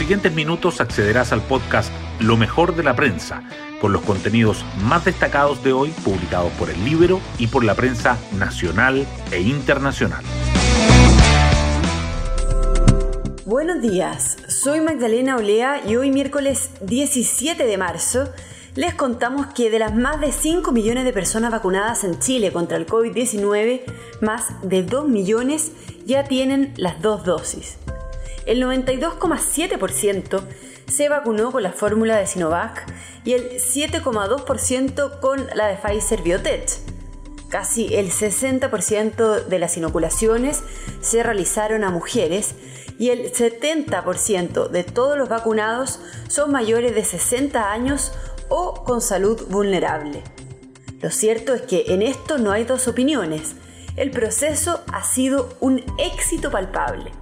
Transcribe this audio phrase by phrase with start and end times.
[0.00, 3.42] siguientes minutos accederás al podcast Lo mejor de la prensa,
[3.82, 8.16] con los contenidos más destacados de hoy publicados por el Libro y por la prensa
[8.38, 10.24] nacional e internacional.
[13.44, 18.32] Buenos días, soy Magdalena Olea y hoy miércoles 17 de marzo
[18.76, 22.78] les contamos que de las más de 5 millones de personas vacunadas en Chile contra
[22.78, 23.82] el COVID-19,
[24.22, 25.72] más de 2 millones
[26.06, 27.76] ya tienen las dos dosis.
[28.50, 30.42] El 92,7%
[30.90, 32.84] se vacunó con la fórmula de Sinovac
[33.24, 36.68] y el 7,2% con la de Pfizer Biotech.
[37.48, 40.64] Casi el 60% de las inoculaciones
[41.00, 42.56] se realizaron a mujeres
[42.98, 48.10] y el 70% de todos los vacunados son mayores de 60 años
[48.48, 50.24] o con salud vulnerable.
[51.00, 53.54] Lo cierto es que en esto no hay dos opiniones.
[53.94, 57.12] El proceso ha sido un éxito palpable.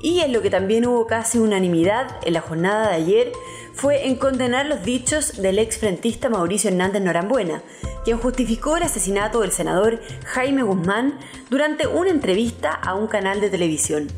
[0.00, 3.32] Y en lo que también hubo casi unanimidad en la jornada de ayer
[3.74, 7.62] fue en condenar los dichos del ex frentista Mauricio Hernández Norambuena,
[8.04, 11.18] quien justificó el asesinato del senador Jaime Guzmán
[11.50, 14.08] durante una entrevista a un canal de televisión.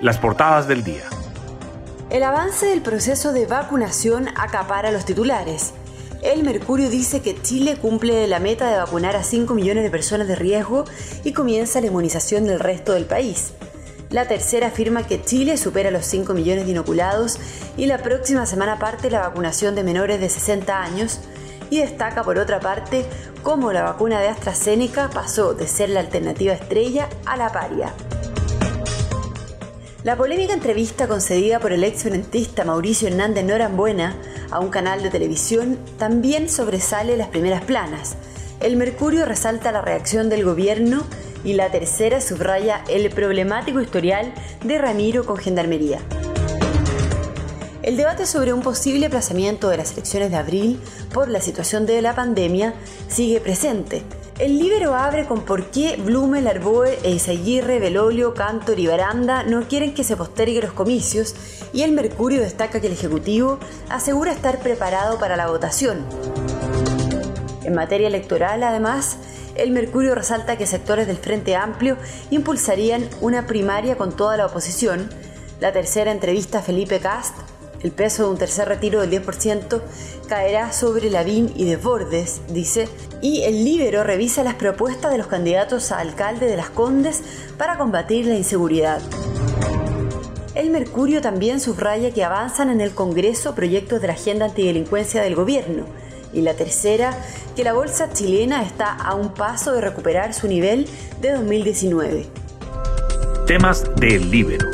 [0.00, 1.04] Las portadas del día.
[2.10, 5.72] El avance del proceso de vacunación acapara a los titulares.
[6.22, 10.28] El Mercurio dice que Chile cumple la meta de vacunar a 5 millones de personas
[10.28, 10.84] de riesgo
[11.24, 13.54] y comienza la inmunización del resto del país.
[14.12, 17.38] La tercera afirma que Chile supera los 5 millones de inoculados
[17.78, 21.20] y la próxima semana parte la vacunación de menores de 60 años
[21.70, 23.06] y destaca por otra parte
[23.42, 27.94] cómo la vacuna de AstraZeneca pasó de ser la alternativa estrella a la paria.
[30.04, 34.14] La polémica entrevista concedida por el ex frentista Mauricio Hernández Norambuena
[34.50, 38.16] a un canal de televisión también sobresale las primeras planas.
[38.60, 41.02] El Mercurio resalta la reacción del gobierno
[41.44, 44.32] y la tercera subraya el problemático historial
[44.64, 46.00] de Ramiro con Gendarmería.
[47.82, 50.80] El debate sobre un posible aplazamiento de las elecciones de abril
[51.12, 52.74] por la situación de la pandemia
[53.08, 54.02] sigue presente
[54.42, 59.94] el libro abre con por qué Blume, Larboe, Eizaguirre, Belolio, Cantor y Baranda no quieren
[59.94, 61.34] que se posterguen los comicios
[61.72, 66.04] y el Mercurio destaca que el Ejecutivo asegura estar preparado para la votación.
[67.62, 69.18] En materia electoral, además,
[69.56, 71.96] el Mercurio resalta que sectores del Frente Amplio
[72.30, 75.08] impulsarían una primaria con toda la oposición.
[75.60, 77.34] La tercera entrevista a Felipe Cast
[77.82, 79.80] el peso de un tercer retiro del 10%
[80.28, 82.88] caerá sobre Lavín y Desbordes, dice,
[83.20, 87.22] y el Libero revisa las propuestas de los candidatos a alcalde de las Condes
[87.58, 89.00] para combatir la inseguridad.
[90.54, 95.34] El Mercurio también subraya que avanzan en el Congreso proyectos de la agenda antidelincuencia del
[95.34, 95.86] gobierno.
[96.32, 97.16] Y la tercera,
[97.54, 100.86] que la bolsa chilena está a un paso de recuperar su nivel
[101.20, 102.26] de 2019.
[103.46, 104.66] Temas del Libero.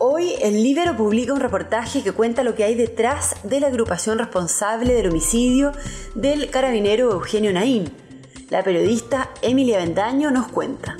[0.00, 4.18] Hoy el Libero publica un reportaje que cuenta lo que hay detrás de la agrupación
[4.18, 5.72] responsable del homicidio
[6.14, 7.92] del carabinero Eugenio Naín.
[8.48, 10.96] La periodista Emilia Bendaño nos cuenta.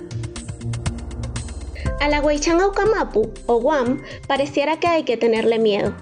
[2.01, 5.95] A la Huaychán Aucamapu, o Guam, pareciera que hay que tenerle miedo.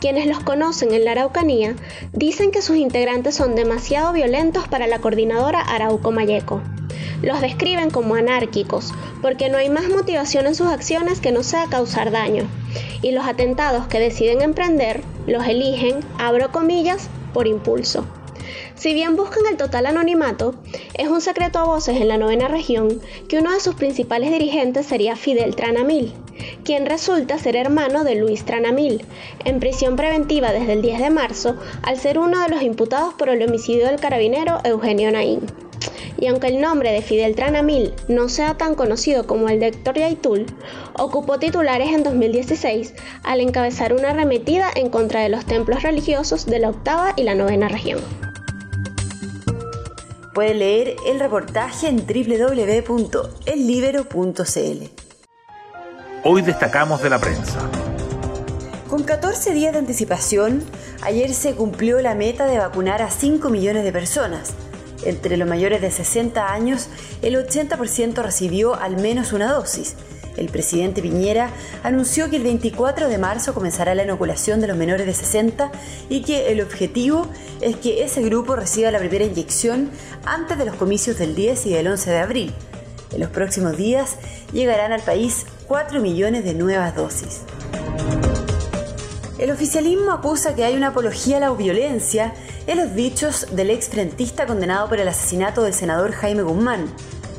[0.00, 1.76] Quienes los conocen en la Araucanía
[2.12, 6.62] dicen que sus integrantes son demasiado violentos para la coordinadora Arauco Mayeco.
[7.20, 11.66] Los describen como anárquicos, porque no hay más motivación en sus acciones que no sea
[11.66, 12.44] causar daño.
[13.02, 18.06] Y los atentados que deciden emprender los eligen, abro comillas, por impulso.
[18.74, 20.54] Si bien buscan el total anonimato,
[20.94, 24.86] es un secreto a voces en la novena región que uno de sus principales dirigentes
[24.86, 26.12] sería Fidel Tranamil,
[26.64, 29.04] quien resulta ser hermano de Luis Tranamil,
[29.44, 33.28] en prisión preventiva desde el 10 de marzo al ser uno de los imputados por
[33.28, 35.40] el homicidio del carabinero Eugenio Naín
[36.22, 39.98] y aunque el nombre de Fidel Tranamil no sea tan conocido como el de Héctor
[39.98, 40.46] Yaitul,
[40.96, 46.60] ocupó titulares en 2016 al encabezar una arremetida en contra de los templos religiosos de
[46.60, 48.31] la octava y la novena región.
[50.34, 55.02] Puede leer el reportaje en www.ellibero.cl.
[56.24, 57.58] Hoy destacamos de la prensa.
[58.88, 60.62] Con 14 días de anticipación,
[61.02, 64.54] ayer se cumplió la meta de vacunar a 5 millones de personas
[65.04, 66.88] entre los mayores de 60 años,
[67.22, 69.96] el 80% recibió al menos una dosis.
[70.36, 71.50] El presidente Piñera
[71.82, 75.70] anunció que el 24 de marzo comenzará la inoculación de los menores de 60
[76.08, 77.28] y que el objetivo
[77.60, 79.90] es que ese grupo reciba la primera inyección
[80.24, 82.54] antes de los comicios del 10 y del 11 de abril.
[83.12, 84.16] En los próximos días
[84.52, 87.42] llegarán al país 4 millones de nuevas dosis.
[89.38, 92.32] El oficialismo acusa que hay una apología a la violencia
[92.66, 96.86] en los dichos del ex frentista condenado por el asesinato del senador Jaime Guzmán.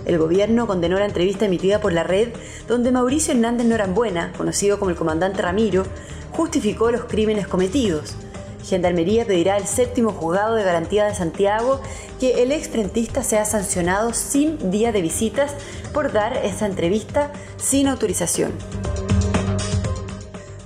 [0.05, 2.29] El gobierno condenó la entrevista emitida por la red
[2.67, 5.83] donde Mauricio Hernández Norambuena, conocido como el comandante Ramiro,
[6.31, 8.15] justificó los crímenes cometidos.
[8.63, 11.81] Gendarmería pedirá al séptimo juzgado de garantía de Santiago
[12.19, 15.53] que el exfrentista sea sancionado sin día de visitas
[15.93, 18.53] por dar esta entrevista sin autorización.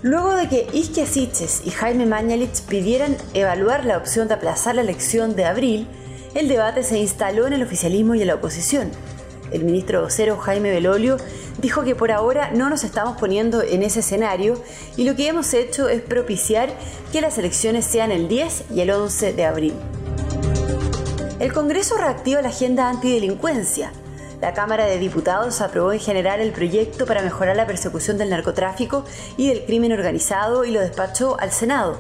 [0.04, 4.82] Luego de que Isquia Siches y Jaime Mañalich pidieran evaluar la opción de aplazar la
[4.82, 5.88] elección de abril,
[6.36, 8.92] el debate se instaló en el oficialismo y en la oposición.
[9.52, 11.18] El ministro vocero Jaime Belolio
[11.60, 14.62] dijo que por ahora no nos estamos poniendo en ese escenario
[14.98, 16.70] y lo que hemos hecho es propiciar
[17.12, 19.74] que las elecciones sean el 10 y el 11 de abril.
[21.40, 23.92] El Congreso reactiva la agenda antidelincuencia.
[24.42, 29.06] La Cámara de Diputados aprobó en general el proyecto para mejorar la persecución del narcotráfico
[29.38, 31.98] y del crimen organizado y lo despachó al Senado.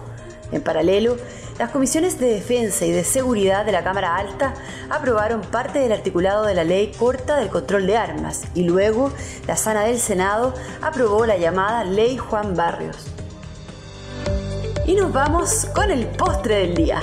[0.52, 1.18] En paralelo,
[1.60, 4.54] las comisiones de defensa y de seguridad de la Cámara Alta
[4.90, 9.12] aprobaron parte del articulado de la ley corta del control de armas y luego
[9.48, 13.08] la Sana del Senado aprobó la llamada Ley Juan Barrios.
[14.86, 17.02] Y nos vamos con el postre del día.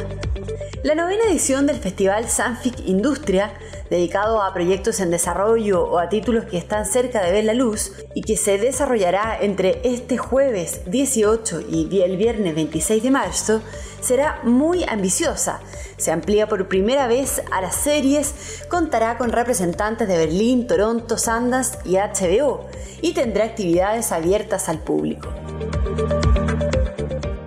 [0.84, 3.54] La novena edición del Festival Sanfic Industria
[3.88, 7.92] dedicado a proyectos en desarrollo o a títulos que están cerca de ver la luz
[8.14, 13.62] y que se desarrollará entre este jueves 18 y el viernes 26 de marzo,
[14.02, 15.60] será muy ambiciosa.
[15.96, 18.34] Se amplía por primera vez a las series,
[18.69, 22.69] contará con representantes de Berlín, Toronto, Sundance y HBO
[23.00, 25.31] y tendrá actividades abiertas al público.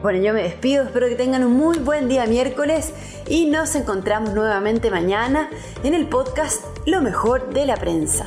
[0.07, 2.93] Bueno, yo me despido, espero que tengan un muy buen día miércoles
[3.27, 5.49] y nos encontramos nuevamente mañana
[5.83, 8.23] en el podcast Lo mejor de la prensa.